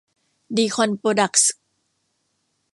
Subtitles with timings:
[0.57, 1.51] ดีคอนโปรดักส์